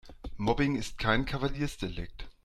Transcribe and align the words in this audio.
Mobbing 0.35 0.77
ist 0.77 0.97
kein 0.97 1.25
Kavaliersdelikt. 1.25 2.27